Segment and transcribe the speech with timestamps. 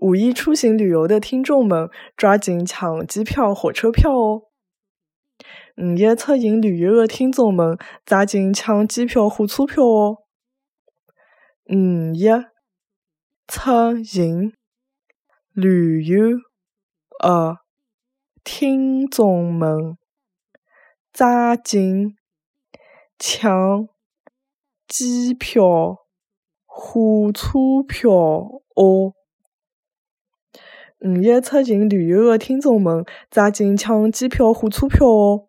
[0.00, 4.42] 五一出行旅游的听众们，抓紧抢机票、火车票哦！
[5.76, 10.18] 五一出行旅游的听众们，抓紧抢机票、火车票哦！
[11.66, 12.28] 五一
[13.48, 14.52] 出行
[15.52, 16.38] 旅游
[17.18, 17.58] 的
[18.44, 19.98] 听众们，
[21.12, 22.16] 抓紧
[23.18, 23.88] 抢
[24.86, 26.06] 机票、
[26.64, 27.58] 火车
[27.88, 28.12] 票
[28.76, 29.14] 哦！
[31.00, 35.47] 五一出行旅游的听众们，抓紧抢机票、火车票哦！